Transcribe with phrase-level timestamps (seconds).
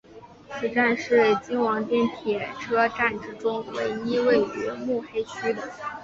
[0.59, 5.61] 此站是京王电铁车站之中唯一位于目黑区的。